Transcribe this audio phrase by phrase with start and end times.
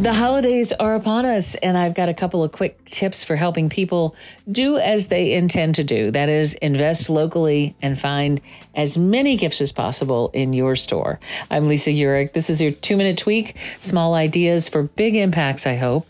[0.00, 3.68] The holidays are upon us, and I've got a couple of quick tips for helping
[3.68, 4.16] people
[4.50, 6.10] do as they intend to do.
[6.10, 8.40] That is, invest locally and find
[8.74, 11.20] as many gifts as possible in your store.
[11.50, 12.32] I'm Lisa Urick.
[12.32, 16.06] This is your two minute tweak, small ideas for big impacts, I hope.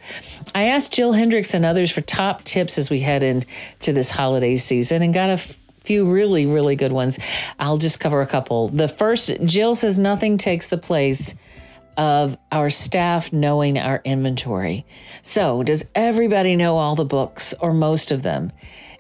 [0.55, 4.55] I asked Jill Hendrix and others for top tips as we head into this holiday
[4.55, 5.39] season and got a
[5.81, 7.19] few really, really good ones.
[7.59, 8.69] I'll just cover a couple.
[8.69, 11.35] The first, Jill says nothing takes the place
[11.97, 14.87] of our staff knowing our inventory.
[15.23, 18.53] So, does everybody know all the books or most of them?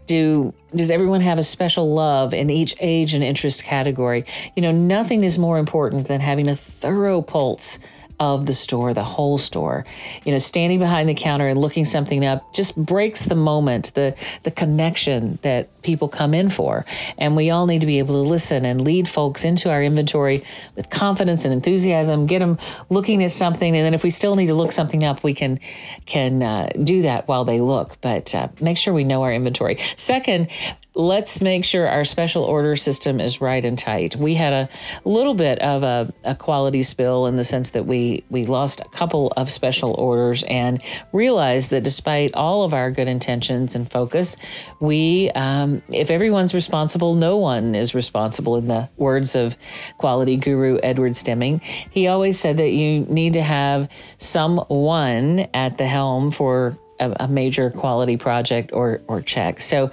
[0.07, 4.25] Do does everyone have a special love in each age and interest category?
[4.57, 7.79] You know, nothing is more important than having a thorough pulse
[8.21, 9.85] of the store, the whole store.
[10.25, 14.15] You know, standing behind the counter and looking something up just breaks the moment, the
[14.45, 16.85] the connection that people come in for.
[17.17, 20.45] And we all need to be able to listen and lead folks into our inventory
[20.77, 22.59] with confidence and enthusiasm, get them
[22.91, 25.59] looking at something and then if we still need to look something up, we can
[26.05, 29.79] can uh, do that while they look, but uh, make sure we know our inventory.
[29.97, 30.49] Second,
[30.95, 34.17] let's make sure our special order system is right and tight.
[34.17, 34.69] We had a
[35.05, 38.89] little bit of a, a, quality spill in the sense that we we lost a
[38.89, 40.83] couple of special orders and
[41.13, 44.37] realized that despite all of our good intentions and focus,
[44.81, 48.57] we um, if everyone's responsible, no one is responsible.
[48.57, 49.57] In the words of
[49.99, 51.61] quality guru Edwards Deming,
[51.91, 53.89] he always said that you need to have
[54.19, 59.61] someone at the helm for a, a major quality project or or check.
[59.61, 59.91] So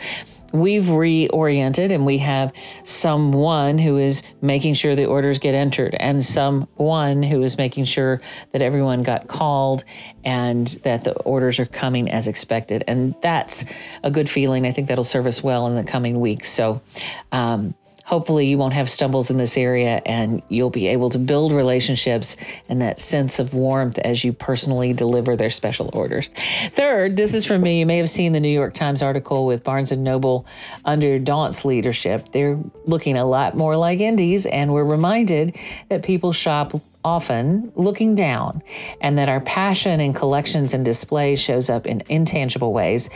[0.59, 2.51] we've reoriented and we have
[2.83, 8.21] someone who is making sure the orders get entered and someone who is making sure
[8.51, 9.83] that everyone got called
[10.23, 12.83] and that the orders are coming as expected.
[12.87, 13.65] And that's
[14.03, 14.65] a good feeling.
[14.65, 16.49] I think that'll serve us well in the coming weeks.
[16.49, 16.81] So,
[17.31, 17.75] um,
[18.07, 22.37] hopefully you won't have stumbles in this area and you'll be able to build relationships
[22.69, 26.29] and that sense of warmth as you personally deliver their special orders.
[26.73, 27.79] Third, this is from me.
[27.79, 30.45] You may have seen the New York Times article with Barnes and Noble
[30.85, 32.31] under Daunt's leadership.
[32.31, 35.57] They're looking a lot more like indies and we're reminded
[35.89, 38.61] that people shop often looking down,
[38.99, 43.09] and that our passion in collections and displays shows up in intangible ways.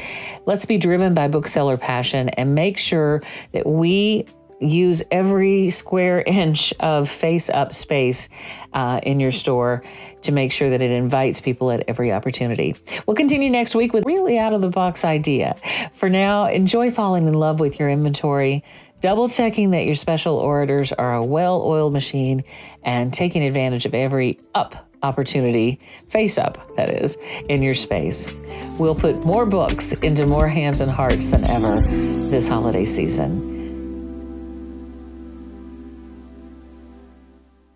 [0.45, 4.25] Let's be driven by bookseller passion and make sure that we
[4.61, 8.29] use every square inch of face up space
[8.73, 9.83] uh, in your store
[10.21, 12.75] to make sure that it invites people at every opportunity.
[13.05, 15.55] We'll continue next week with really out of the box idea.
[15.93, 18.63] For now, enjoy falling in love with your inventory.
[19.01, 22.43] Double checking that your special orders are a well oiled machine
[22.83, 25.79] and taking advantage of every up opportunity,
[26.09, 27.17] face up, that is,
[27.49, 28.31] in your space.
[28.77, 31.81] We'll put more books into more hands and hearts than ever
[32.29, 33.60] this holiday season.